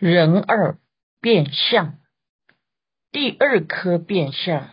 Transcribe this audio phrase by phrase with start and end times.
[0.00, 0.78] 人二
[1.20, 1.98] 变相，
[3.12, 4.70] 第二颗变相，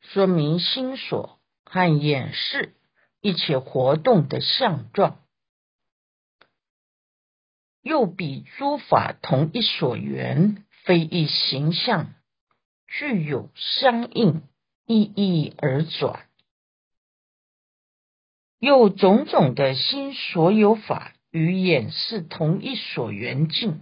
[0.00, 2.76] 说明心所和眼视
[3.20, 5.18] 一起活动的相状，
[7.82, 12.14] 又比诸法同一所缘，非一形象，
[12.86, 14.44] 具有相应
[14.86, 16.28] 意义而转，
[18.60, 23.80] 又种种的心所有法与眼视同一所缘境。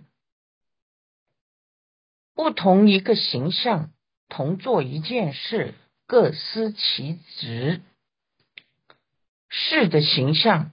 [2.35, 3.93] 不同一个形象，
[4.29, 5.75] 同做一件事，
[6.07, 7.81] 各司其职。
[9.49, 10.73] 事的形象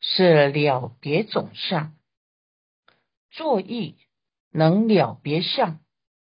[0.00, 1.96] 是了别总相，
[3.30, 3.96] 作意
[4.52, 5.80] 能了别相，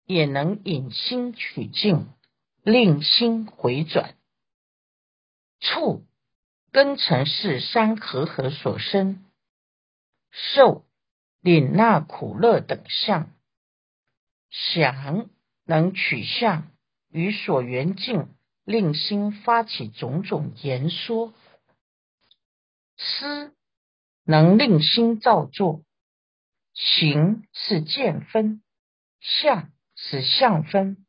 [0.05, 2.09] 也能引心取境，
[2.63, 4.17] 令心回转。
[5.61, 6.05] 处
[6.73, 9.25] 根尘是山河河所生，
[10.31, 10.85] 受
[11.41, 13.31] 领纳苦乐等相。
[14.53, 15.31] 想
[15.65, 16.71] 能取相
[17.11, 18.29] 与所缘境，
[18.65, 21.33] 令心发起种种言说；
[22.99, 23.57] 思
[24.25, 25.85] 能令心造作；
[26.75, 28.63] 行是见分，
[29.21, 31.07] 相是相分。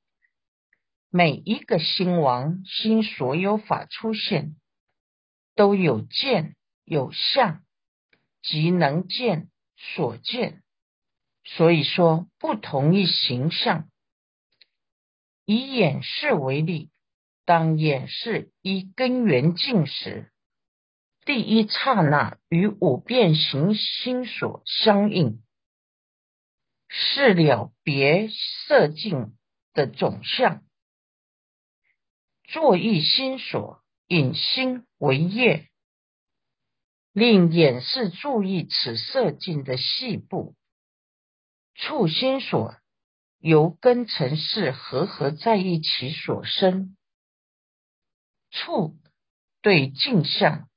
[1.09, 4.55] 每一个心王心所有法出现，
[5.53, 6.55] 都有见
[6.85, 7.61] 有相，
[8.41, 10.62] 即能见所见。
[11.45, 13.89] 所以说，不同于形象。
[15.45, 16.89] 以演示为例，
[17.45, 20.31] 当演示一根源境时，
[21.25, 25.43] 第一刹那与五变形心所相应，
[26.87, 28.29] 是了别
[28.67, 29.35] 色境
[29.73, 30.63] 的总相。
[32.45, 35.69] 作意心所引心为业，
[37.11, 40.55] 令演示注意此色境的细部。
[41.75, 42.75] 触心所
[43.39, 46.95] 由根尘世合合在一起所生，
[48.51, 48.95] 触
[49.61, 50.69] 对镜像，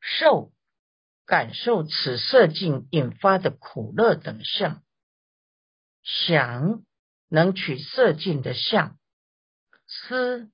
[0.00, 0.52] 受
[1.24, 4.84] 感受此色境引发的苦乐等相，
[6.02, 6.84] 想
[7.28, 8.98] 能取色境的相，
[9.86, 10.52] 思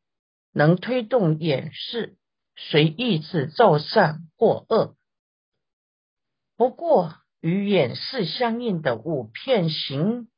[0.53, 2.17] 能推动眼视
[2.55, 4.97] 随意志造善或恶。
[6.57, 7.20] 不过。
[7.41, 10.29] 与眼识相应的五片形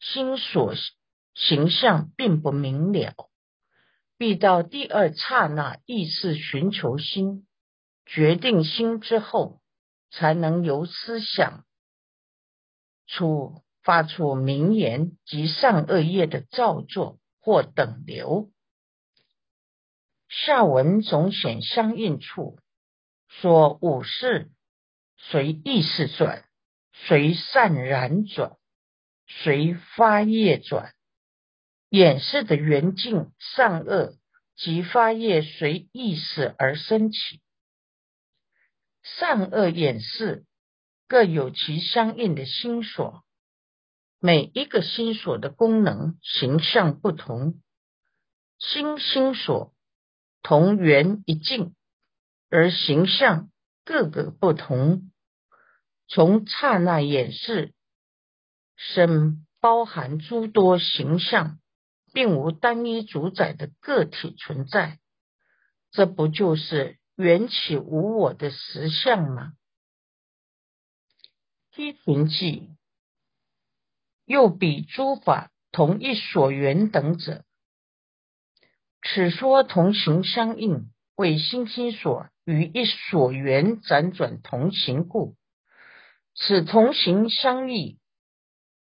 [0.00, 0.74] 心所
[1.34, 3.14] 形象并不明了，
[4.16, 7.46] 必到第二刹那意识寻求心
[8.06, 9.60] 决定心之后，
[10.10, 11.64] 才能由思想
[13.06, 18.50] 出发出名言及善恶业的造作或等流。
[20.28, 22.58] 下文总显相应处
[23.28, 24.50] 说五事。
[25.30, 26.44] 随意识转，
[26.92, 28.56] 随善然转，
[29.26, 30.94] 随发业转，
[31.88, 34.18] 演示的缘境善恶
[34.56, 37.40] 及发业随意识而升起，
[39.02, 40.44] 善恶演示
[41.06, 43.24] 各有其相应的心所，
[44.18, 47.62] 每一个心所的功能形象不同，
[48.58, 49.72] 心心所
[50.42, 51.74] 同源一境，
[52.50, 53.50] 而形象
[53.84, 55.11] 各个不同。
[56.08, 57.72] 从刹那演示，
[58.76, 61.58] 生包含诸多形象，
[62.12, 64.98] 并无单一主宰的个体存在，
[65.90, 69.52] 这不就是缘起无我的实相吗？
[71.76, 72.76] 依群记
[74.26, 77.44] 又比诸法同一所缘等者，
[79.02, 85.34] 此说同行相应，为心心所与一所缘辗转同行故。
[86.34, 87.98] 此同行相异，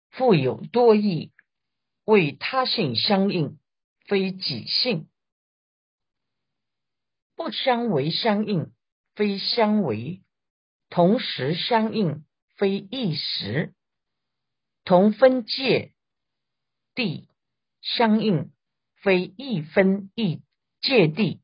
[0.09, 1.31] 复有多异，
[2.06, 3.59] 为他性相应，
[4.07, 5.07] 非己性；
[7.35, 8.72] 不相为相应，
[9.16, 10.22] 非相为；
[10.90, 12.25] 同时相应，
[12.55, 13.73] 非一时；
[14.85, 15.91] 同分界
[16.96, 17.28] 地
[17.81, 18.53] 相应，
[18.96, 20.41] 非一分一
[20.79, 21.41] 界地。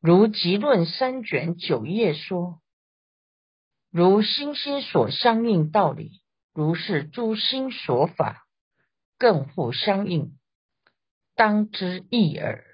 [0.00, 2.61] 如《集论》三卷九页说。
[3.92, 6.22] 如心心所相应道理，
[6.54, 8.46] 如是诸心所法，
[9.18, 10.32] 更互相应，
[11.36, 12.64] 当知一耳。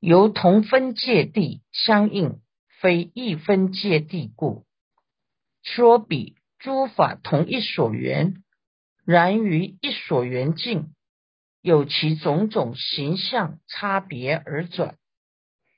[0.00, 2.40] 由同分界地相应，
[2.80, 4.64] 非一分界地故。
[5.62, 8.42] 说彼诸法同一所缘，
[9.04, 10.94] 然于一所缘境，
[11.60, 14.96] 有其种种形象差别而转，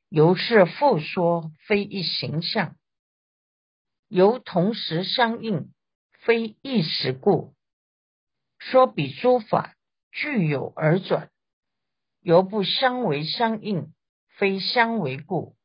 [0.09, 2.77] 由是复说非一形象。
[4.15, 5.73] 由同时相应，
[6.21, 7.53] 非一时故。
[8.61, 9.75] 说彼诸法
[10.13, 11.33] 具有而转，
[12.21, 13.93] 由不相为相应，
[14.29, 15.57] 非相为故。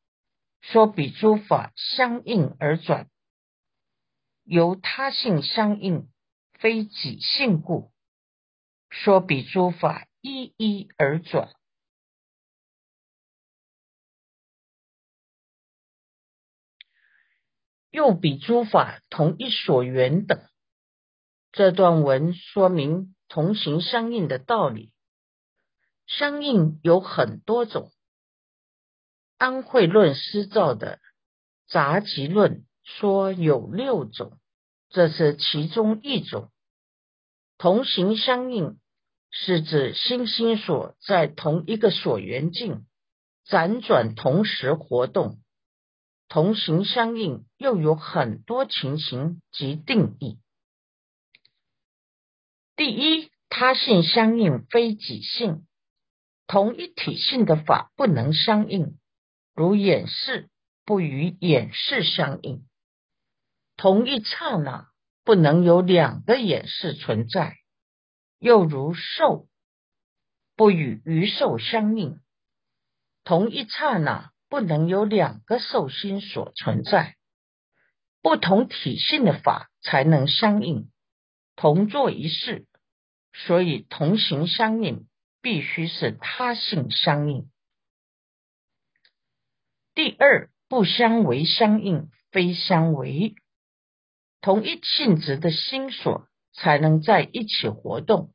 [0.62, 3.08] 说彼诸法相应而转，
[4.46, 6.10] 由他性相应，
[6.54, 7.92] 非己性故。
[8.90, 11.54] 说彼诸法一一而转。
[17.92, 20.40] 又比诸法同一所缘等，
[21.52, 24.92] 这段文说明同行相应的道理。
[26.08, 27.92] 相应有很多种，
[29.38, 31.00] 安慧论师造的
[31.68, 34.40] 杂集论说有六种，
[34.90, 36.52] 这是其中一种。
[37.60, 38.80] 同行相应
[39.30, 42.88] 是指心心所在同一个所缘境
[43.48, 45.40] 辗转同时活动。
[46.30, 50.40] 同行相应又有很多情形及定义。
[52.76, 55.66] 第一，他性相应非己性，
[56.46, 59.00] 同一体性的法不能相应，
[59.56, 60.52] 如眼视
[60.86, 62.60] 不与眼视相应；
[63.76, 64.88] 同一刹那
[65.24, 67.58] 不能有两个眼视存在，
[68.38, 69.48] 又如受
[70.56, 72.22] 不与鱼受相应，
[73.24, 74.32] 同一刹那。
[74.50, 77.16] 不能有两个受心所存在，
[78.22, 80.92] 不同体性的法才能相应，
[81.56, 82.66] 同做一事，
[83.32, 85.08] 所以同行相应
[85.42, 87.50] 必须是他性相应。
[89.94, 93.36] 第二，不相为相应，非相为，
[94.42, 98.34] 同一性质的心所才能在一起活动，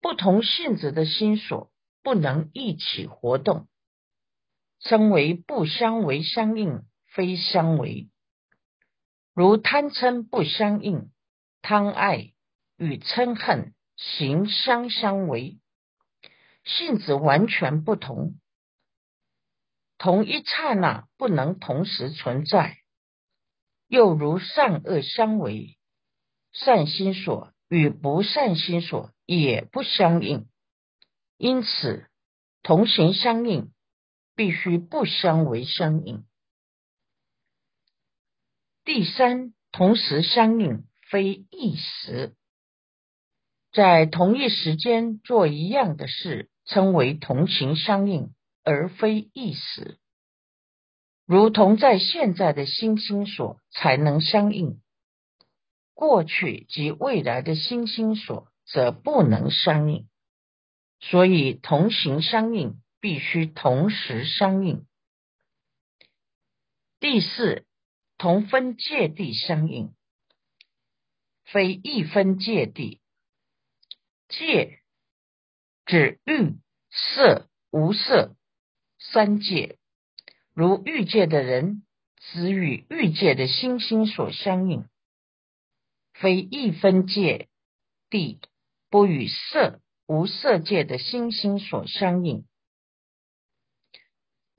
[0.00, 1.70] 不同性质的心所
[2.02, 3.68] 不能一起活动。
[4.80, 8.08] 称为不相为相应，非相为。
[9.34, 11.10] 如贪嗔不相应，
[11.62, 12.32] 贪爱
[12.76, 15.58] 与嗔恨行相相为，
[16.64, 18.34] 性质完全不同。
[19.98, 22.78] 同一刹那不能同时存在。
[23.86, 25.76] 又如善恶相为，
[26.52, 30.48] 善心所与不善心所也不相应，
[31.36, 32.08] 因此
[32.62, 33.72] 同行相应。
[34.40, 36.24] 必须不相为相应。
[38.84, 42.34] 第三，同时相应非一时，
[43.70, 48.32] 在同一时间做一样的事，称为同行相应，
[48.64, 49.98] 而非一时。
[51.26, 54.80] 如同在现在的星星所才能相应，
[55.92, 60.08] 过去及未来的星星所则不能相应。
[60.98, 62.80] 所以同行相应。
[63.00, 64.86] 必须同时相应。
[67.00, 67.64] 第四，
[68.18, 69.94] 同分界地相应，
[71.44, 73.00] 非一分界地。
[74.28, 74.80] 界
[75.86, 76.58] 指欲
[76.90, 78.36] 色无色
[78.98, 79.78] 三界，
[80.54, 81.84] 如欲界的人，
[82.16, 84.84] 只与欲界的星星所相应，
[86.12, 87.48] 非一分界
[88.08, 88.40] 地，
[88.88, 92.44] 不与色无色界的星星所相应。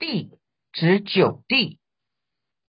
[0.02, 0.36] 地
[0.72, 1.78] 指九地，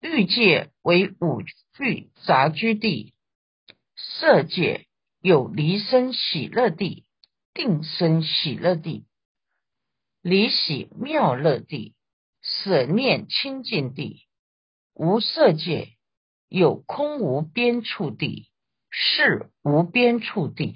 [0.03, 3.15] 欲界为五趣杂居地，
[3.97, 4.87] 色界
[5.23, 7.07] 有离生喜乐地、
[7.55, 9.07] 定生喜乐地、
[10.21, 11.95] 离喜妙乐地、
[12.43, 14.27] 舍念清净地；
[14.93, 15.97] 无色界
[16.49, 18.51] 有空无边处地、
[18.91, 20.75] 是无边处地、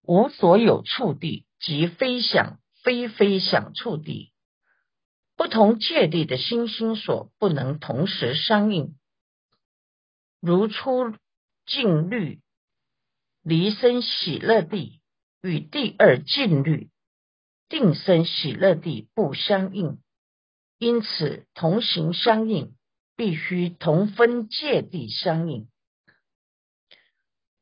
[0.00, 2.58] 无所有处地及非想。
[2.88, 4.32] 非非想处地，
[5.36, 8.96] 不同界地的星星所不能同时相应。
[10.40, 11.14] 如出
[11.66, 12.40] 净律
[13.42, 15.02] 离生喜乐地
[15.42, 16.88] 与第二净律
[17.68, 19.98] 定生喜乐地不相应，
[20.78, 22.74] 因此同行相应
[23.16, 25.68] 必须同分界地相应。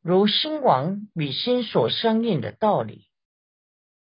[0.02, 3.08] 如心王与心所相应的道理。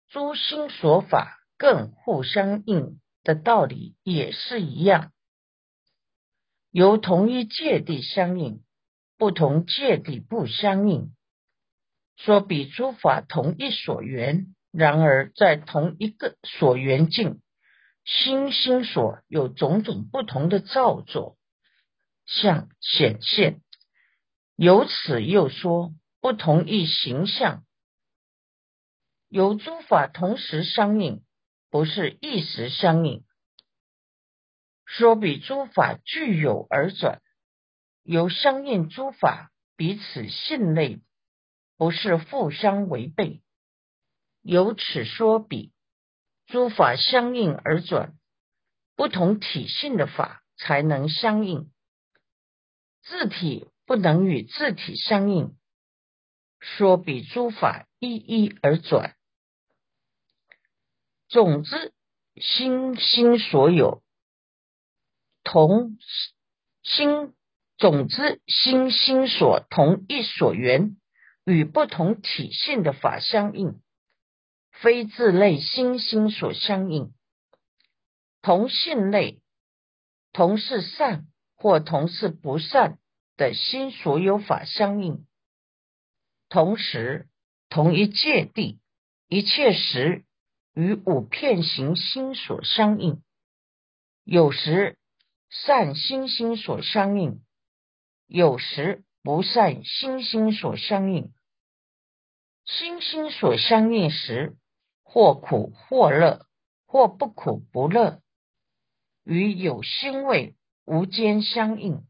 [0.10, 5.12] 诸心所法更互相应的道理也是一样，
[6.72, 8.63] 由同一界地相应，
[9.20, 11.13] 不同界地不相应。
[12.18, 17.39] 说比诸法同一所缘，然而在同一个所缘境，
[18.04, 21.38] 心心所有种种不同的造作
[22.25, 23.62] 相显现，
[24.56, 27.63] 由此又说不同一形象。
[29.30, 31.24] 由诸法同时相应，
[31.70, 33.24] 不是一时相应。
[34.86, 37.22] 说比诸法具有而转，
[38.02, 41.00] 由相应诸法彼此性类，
[41.78, 43.44] 不是互相违背。
[44.42, 45.74] 由此说比
[46.48, 48.18] 诸法相应而转，
[48.96, 51.72] 不同体性的法才能相应，
[53.04, 55.56] 字体不能与字体相应。
[56.60, 59.16] 说比诸法一一而转，
[61.30, 61.94] 总之
[62.42, 64.02] 心心所有
[65.44, 65.98] 同
[66.82, 67.34] 心，
[67.78, 70.98] 总之心心所同一所缘，
[71.46, 73.80] 与不同体性的法相应，
[74.72, 77.14] 非自类心心所相应。
[78.42, 79.40] 同性类
[80.34, 82.98] 同是善或同是不善
[83.38, 85.28] 的心所有法相应。
[86.48, 87.28] 同时，
[87.70, 88.80] 同一界地，
[89.28, 90.26] 一切时
[90.74, 93.22] 与五片行心所相应。
[94.24, 94.98] 有时
[95.50, 97.42] 善心心所相应，
[98.28, 101.34] 有时不善心心所相应。
[102.66, 104.56] 心心所相应时，
[105.02, 106.46] 或苦或乐，
[106.86, 108.22] 或不苦不乐，
[109.24, 112.06] 与有心味无间相应，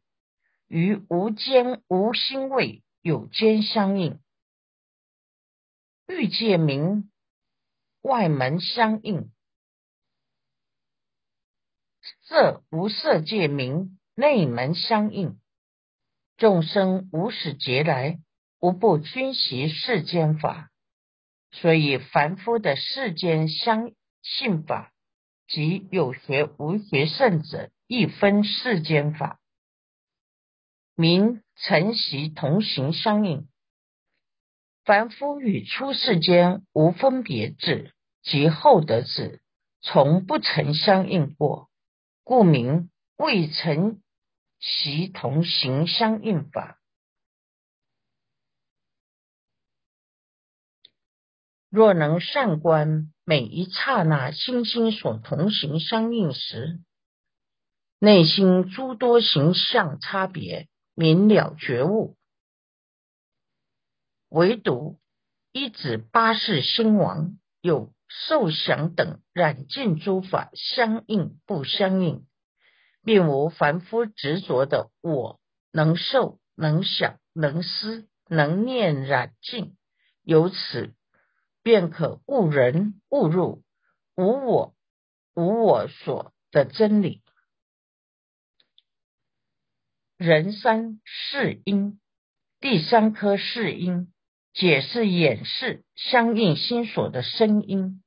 [0.68, 4.20] 与无间无心味有间相应。
[6.08, 7.10] 欲界名
[8.02, 9.32] 外门相应，
[12.22, 15.40] 色无色界名内门相应。
[16.38, 18.20] 众生无始劫来
[18.60, 20.72] 无不均习世间法，
[21.52, 23.92] 所以凡夫的世间相
[24.22, 24.94] 信法
[25.48, 29.42] 及有学无学圣者，亦分世间法，
[30.96, 33.50] 名承习同行相应。
[34.90, 37.94] 凡夫与出世间无分别智
[38.24, 39.40] 及后得智，
[39.82, 41.70] 从不曾相应过，
[42.24, 44.02] 故名未曾
[44.60, 46.80] 习同行相应法。
[51.70, 56.80] 若能善观每一刹那心心所同行相应时，
[58.00, 62.16] 内心诸多形象差别明了觉悟。
[64.30, 65.00] 唯独
[65.52, 72.28] 一指八世兴亡，有受想等染尽诸法相应不相应，
[73.04, 75.40] 并无凡夫执着的我
[75.72, 79.76] 能受能想能思能念染尽，
[80.22, 80.94] 由此
[81.64, 83.64] 便可悟人悟入
[84.16, 84.76] 无我
[85.34, 87.24] 无我所的真理。
[90.18, 92.00] 人三世因，
[92.60, 94.14] 第三颗世因。
[94.54, 98.04] 解释演示相应心所的声音，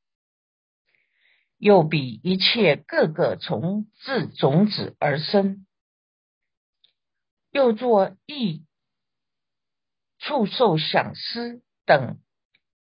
[1.57, 5.67] 又比一切各个从自种子而生，
[7.51, 8.67] 又作意
[10.19, 12.19] 触受想思等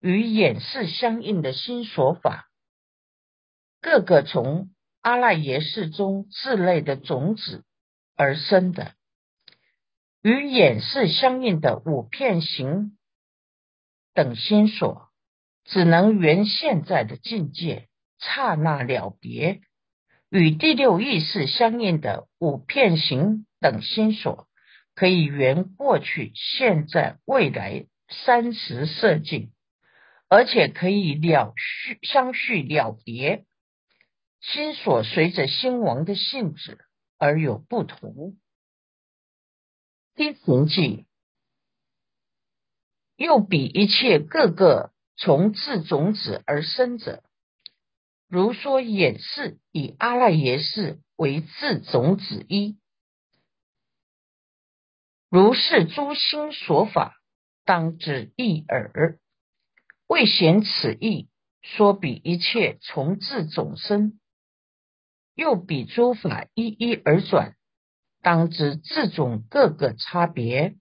[0.01, 2.49] 与演示相应的心所法，
[3.81, 4.71] 各个从
[5.01, 7.65] 阿赖耶识中自类的种子
[8.15, 8.95] 而生的，
[10.23, 12.93] 与演示相应的五片形。
[14.17, 15.11] 等心所
[15.67, 17.87] 只能缘现在的境界，
[18.19, 19.61] 刹那了别；
[20.31, 24.49] 与第六意识相应的五片形等心所，
[24.95, 29.53] 可以缘过去、现在、未来三时色境，
[30.31, 33.45] 而且可以了续相续了别。
[34.41, 36.79] 心所随着心王的性质
[37.19, 38.39] 而有不同。
[40.15, 41.06] 第行记。
[43.17, 47.23] 又比一切各个从自种子而生者，
[48.29, 52.79] 如说演示以阿赖耶识为自种子一，
[55.31, 57.15] 如是诸心所法，
[57.65, 59.19] 当知一耳。
[60.07, 61.29] 未显此意，
[61.63, 64.21] 说比一切从自种生，
[65.35, 67.57] 又比诸法一一而转，
[68.23, 70.77] 当知自种各个差别。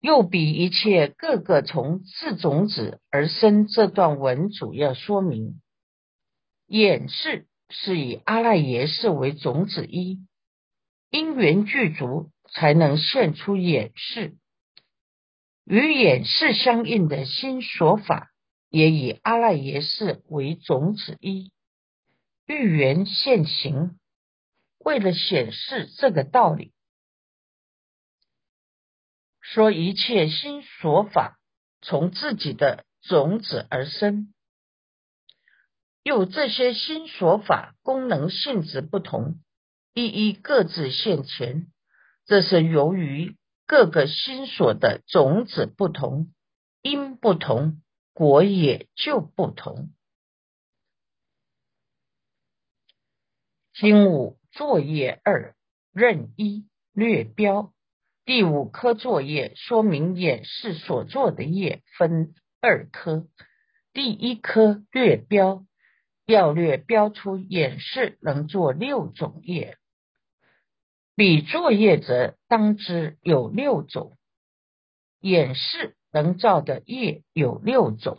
[0.00, 5.60] 又比一切各个从自种子而生，这段文主要说明，
[6.66, 10.20] 演示是以阿赖耶识为种子一，
[11.10, 14.36] 因缘具足才能现出演示，
[15.64, 18.30] 与演示相应的新说法，
[18.70, 21.50] 也以阿赖耶识为种子一，
[22.46, 23.98] 欲缘现行，
[24.78, 26.72] 为了显示这个道理。
[29.54, 31.38] 说一切心所法
[31.80, 34.34] 从自己的种子而生，
[36.02, 39.40] 又这些心所法功能性质不同，
[39.94, 41.72] 一一各自现前，
[42.26, 46.30] 这是由于各个心所的种子不同，
[46.82, 47.80] 因不同，
[48.12, 49.94] 果也就不同。
[53.72, 55.56] 经五作业二
[55.92, 57.72] 任一略标，
[58.28, 63.26] 第五科作业说明演示所做的业分二科，
[63.94, 65.64] 第一科略标
[66.26, 69.78] 要略标出演示能做六种业，
[71.16, 74.18] 比作业者当知有六种，
[75.22, 78.18] 演示能造的业有六种，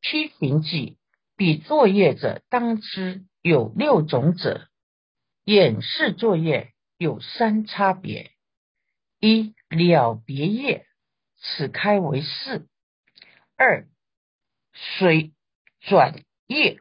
[0.00, 0.96] 批评记
[1.36, 3.24] 比作业者当知。
[3.42, 4.68] 有六种者，
[5.44, 8.30] 演示作业有三差别：
[9.20, 10.86] 一了别业，
[11.38, 12.66] 此开为四；
[13.56, 13.86] 二
[14.72, 15.32] 水
[15.80, 16.78] 转业，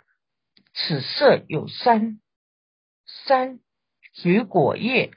[0.74, 2.20] 此色有三；
[3.06, 3.60] 三
[4.14, 5.12] 举果业，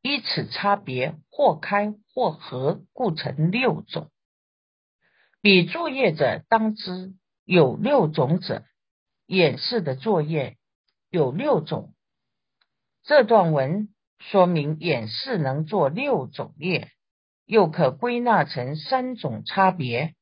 [0.00, 4.10] 依此差别，或开或合，故成六种。
[5.40, 7.14] 比作业者当知
[7.44, 8.64] 有六种者，
[9.26, 10.56] 演示的作业。
[11.10, 11.94] 有六种，
[13.02, 13.94] 这段文
[14.30, 16.92] 说明演示能做六种业，
[17.44, 20.14] 又可归纳成三种差别：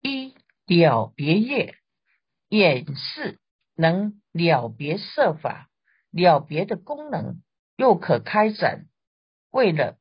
[0.00, 0.34] 一
[0.66, 1.74] 了别业，
[2.48, 3.40] 演示
[3.74, 5.68] 能了别设法，
[6.10, 7.42] 了别的功能，
[7.76, 8.86] 又可开展，
[9.50, 9.98] 为了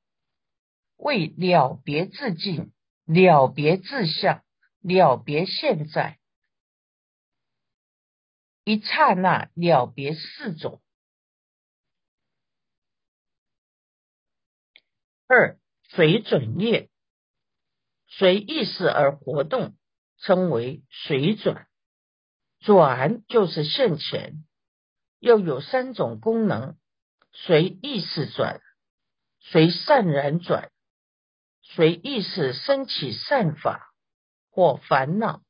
[0.96, 2.72] 为了别自尽，
[3.06, 4.44] 了别自相，
[4.82, 6.20] 了别现在。
[8.64, 10.82] 一刹那了别四种。
[15.34, 15.58] 二
[15.88, 16.90] 水准业，
[18.06, 19.78] 随意识而活动，
[20.18, 21.68] 称为水转。
[22.60, 24.44] 转就是现前，
[25.20, 26.76] 又有三种功能：
[27.32, 28.60] 随意识转，
[29.40, 30.70] 随善然转，
[31.62, 33.94] 随意识升起善法
[34.50, 35.44] 或烦恼，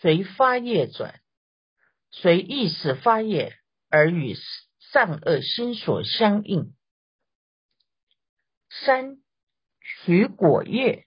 [0.00, 1.20] 随发业转。
[2.10, 3.54] 随意识发业
[3.90, 4.34] 而与
[4.78, 6.74] 善恶心所相应。
[8.70, 9.18] 三
[9.80, 11.06] 取果业，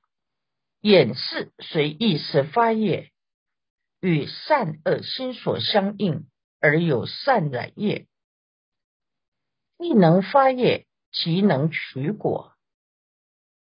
[0.82, 3.12] 演示随意识发业
[4.00, 6.28] 与善恶心所相应
[6.60, 8.08] 而有善染业，
[9.78, 12.54] 亦能发业，即能取果。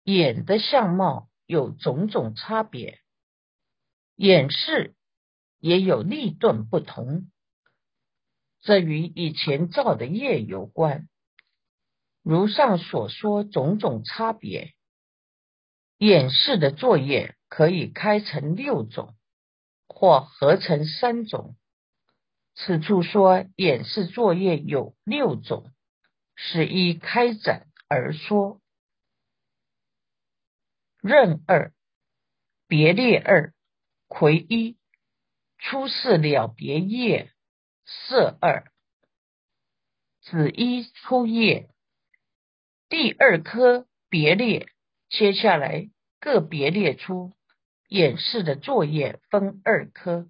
[0.05, 3.01] 眼的相貌有种种差别，
[4.17, 4.95] 眼视。
[5.63, 7.31] 也有立顿不同，
[8.63, 11.07] 这与以前造的业有关。
[12.31, 14.73] 如上所说种种差别，
[15.99, 19.17] 演示的作业可以开成六种，
[19.89, 21.57] 或合成三种。
[22.55, 25.73] 此处说演示作业有六种，
[26.37, 28.61] 是依开展而说。
[31.03, 31.73] 任二，
[32.69, 33.53] 别列二，
[34.07, 34.79] 魁一。
[35.59, 37.33] 出世了别业
[37.85, 38.71] 色二
[40.23, 41.69] 子一出业
[42.91, 44.67] 第二颗别列，
[45.11, 47.31] 接下来个别列出
[47.89, 50.29] 演示的作业分二科。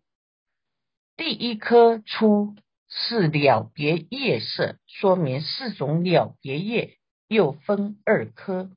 [1.16, 2.54] 第一颗出
[2.86, 8.70] 是了别夜色，说明四种了别夜又分二科。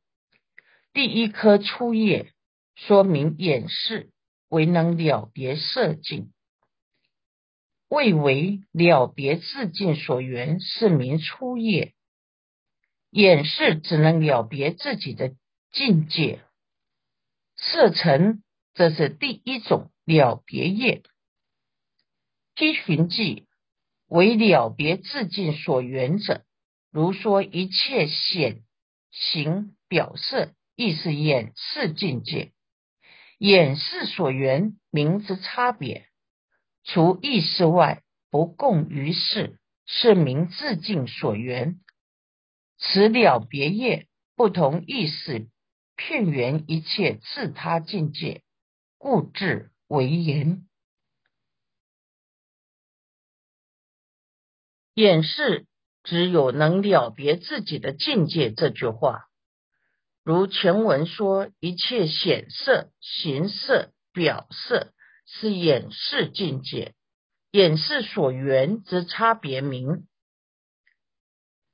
[0.93, 2.32] 第一颗出业
[2.76, 4.12] 说明演示
[4.48, 6.32] 为能了别色境。
[7.89, 11.91] 未为了别自尽所缘，是名初夜；
[13.13, 15.36] 掩饰只能了别自己的
[15.71, 16.41] 境界，
[17.56, 18.41] 色尘
[18.73, 21.04] 则是第一种了别业。
[22.56, 23.45] 批寻记
[24.08, 26.43] 为了别自尽所缘者，
[26.89, 28.63] 如说一切显
[29.12, 32.52] 形表色，亦是掩饰境界。
[33.38, 36.08] 掩饰所缘名之差别。
[36.84, 41.80] 除意识外，不共于世，是名自尽所缘。
[42.84, 45.48] 此了别业，不同意识，
[45.96, 48.43] 片缘一切自他境界，
[48.98, 50.67] 故至为言。
[54.93, 55.65] 演示
[56.04, 59.28] 只有能了别自己的境界这句话，
[60.24, 64.93] 如前文说，一切显色、形色、表色。
[65.26, 66.96] 是演示境界，
[67.52, 70.06] 演示所缘之差别名。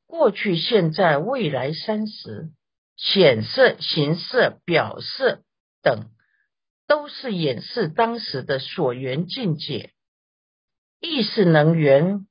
[0.10, 2.50] 过去、现在、未来三时，
[2.98, 5.43] 显色、形色、表色
[5.84, 6.10] 等，
[6.88, 9.93] 都是演示当时的所缘境界。
[11.00, 12.26] 意识能源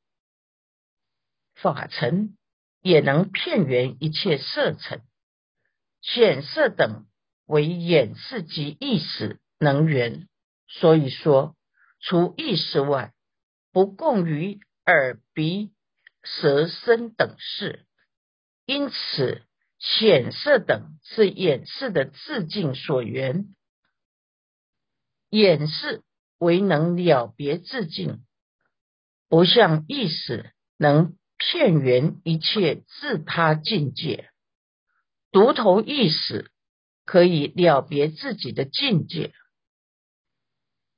[1.55, 2.37] 法尘，
[2.83, 5.03] 也能片缘一切色尘。
[6.03, 7.07] 显色等
[7.47, 10.29] 为眼识及意识能源，
[10.67, 11.55] 所以说
[12.01, 13.13] 除意识外，
[13.71, 15.71] 不共于耳鼻
[16.37, 17.87] 舌身等事。
[18.67, 19.43] 因此，
[19.79, 23.55] 显色等是眼识的自境所缘，
[25.31, 26.03] 眼识
[26.39, 28.25] 为能了别自境，
[29.29, 34.31] 不像意识能片圆一切自他境界。
[35.31, 36.51] 独头意识
[37.05, 39.33] 可以了别自己的境界，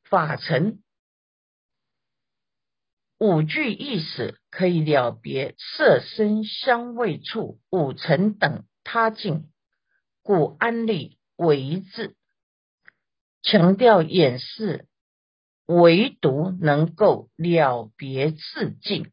[0.02, 0.82] 法尘
[3.22, 9.50] 五句意思可以了别色身香味触五尘等他境，
[10.22, 12.16] 故安立为字，
[13.42, 14.86] 强调眼视，
[15.66, 19.12] 唯独能够了别自境。